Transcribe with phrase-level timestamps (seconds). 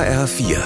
[0.00, 0.56] HR4,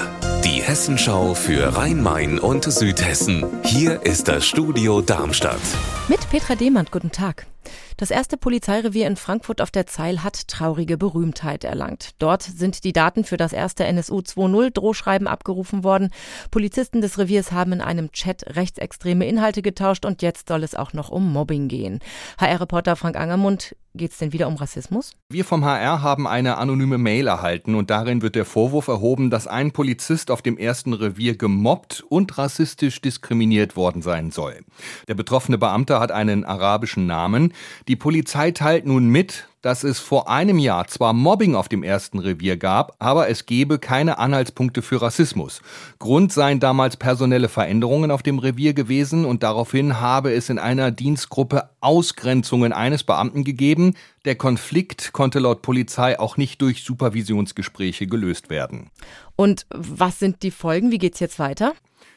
[0.44, 3.44] die Hessenschau für Rhein-Main und Südhessen.
[3.64, 5.58] Hier ist das Studio Darmstadt.
[6.06, 7.48] Mit Petra Demand, guten Tag.
[7.96, 12.10] Das erste Polizeirevier in Frankfurt auf der Zeil hat traurige Berühmtheit erlangt.
[12.20, 16.10] Dort sind die Daten für das erste NSU 2.0 Drohschreiben abgerufen worden.
[16.52, 20.92] Polizisten des Reviers haben in einem Chat rechtsextreme Inhalte getauscht und jetzt soll es auch
[20.92, 21.98] noch um Mobbing gehen.
[22.38, 25.12] HR-Reporter Frank Angermund, Geht es denn wieder um Rassismus?
[25.28, 29.46] Wir vom HR haben eine anonyme Mail erhalten und darin wird der Vorwurf erhoben, dass
[29.46, 34.64] ein Polizist auf dem ersten Revier gemobbt und rassistisch diskriminiert worden sein soll.
[35.06, 37.54] Der betroffene Beamte hat einen arabischen Namen.
[37.86, 42.18] Die Polizei teilt nun mit, dass es vor einem Jahr zwar Mobbing auf dem ersten
[42.18, 45.62] Revier gab, aber es gebe keine Anhaltspunkte für Rassismus.
[45.98, 50.90] Grund seien damals personelle Veränderungen auf dem Revier gewesen und daraufhin habe es in einer
[50.90, 53.94] Dienstgruppe Ausgrenzungen eines Beamten gegeben.
[54.26, 58.90] Der Konflikt konnte laut Polizei auch nicht durch Supervisionsgespräche gelöst werden.
[59.34, 60.90] Und was sind die Folgen?
[60.90, 61.72] Wie geht's jetzt weiter?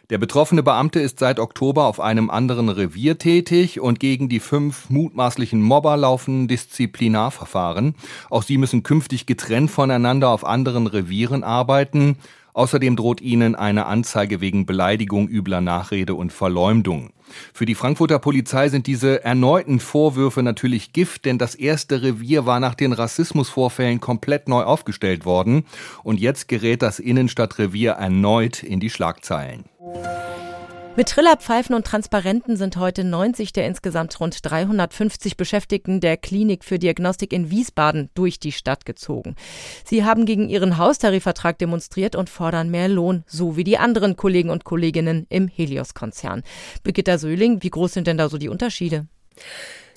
[0.10, 4.90] Der betroffene Beamte ist seit Oktober auf einem anderen Revier tätig und gegen die fünf
[4.90, 7.94] mutmaßlichen Mobber laufen Disziplinarverfahren.
[8.30, 12.18] Auch sie müssen künftig getrennt voneinander auf anderen Revieren arbeiten.
[12.58, 17.12] Außerdem droht ihnen eine Anzeige wegen Beleidigung, übler Nachrede und Verleumdung.
[17.54, 22.60] Für die Frankfurter Polizei sind diese erneuten Vorwürfe natürlich Gift, denn das erste Revier war
[22.60, 25.66] nach den Rassismusvorfällen komplett neu aufgestellt worden
[26.04, 29.66] und jetzt gerät das Innenstadtrevier erneut in die Schlagzeilen.
[30.98, 36.80] Mit Trillerpfeifen und Transparenten sind heute 90 der insgesamt rund 350 Beschäftigten der Klinik für
[36.80, 39.36] Diagnostik in Wiesbaden durch die Stadt gezogen.
[39.86, 44.50] Sie haben gegen ihren Haustarifvertrag demonstriert und fordern mehr Lohn, so wie die anderen Kollegen
[44.50, 46.42] und Kolleginnen im Helios-Konzern.
[46.82, 49.06] Birgitta Söhling, wie groß sind denn da so die Unterschiede?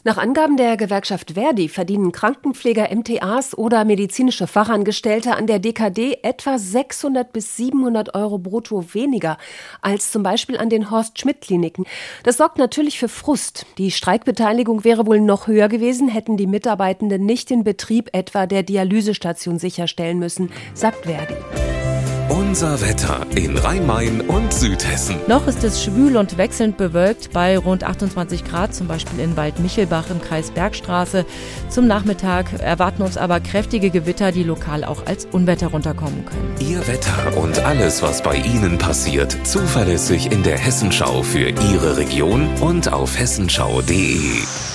[0.02, 6.58] Nach Angaben der Gewerkschaft Verdi verdienen Krankenpfleger, MTAs oder medizinische Fachangestellte an der DKD etwa
[6.58, 9.36] 600 bis 700 Euro brutto weniger
[9.82, 11.84] als zum Beispiel an den Horst-Schmidt-Kliniken.
[12.22, 13.66] Das sorgt natürlich für Frust.
[13.76, 18.62] Die Streikbeteiligung wäre wohl noch höher gewesen, hätten die Mitarbeitenden nicht den Betrieb etwa der
[18.62, 21.69] Dialysestation sicherstellen müssen, sagt Verdi.
[22.30, 25.16] Unser Wetter in Rhein-Main und Südhessen.
[25.26, 30.10] Noch ist es schwül und wechselnd bewölkt bei rund 28 Grad, zum Beispiel in Waldmichelbach
[30.10, 31.26] im Kreis Bergstraße.
[31.68, 36.54] Zum Nachmittag erwarten uns aber kräftige Gewitter, die lokal auch als Unwetter runterkommen können.
[36.60, 42.48] Ihr Wetter und alles, was bei Ihnen passiert, zuverlässig in der Hessenschau für Ihre Region
[42.60, 44.69] und auf hessenschau.de.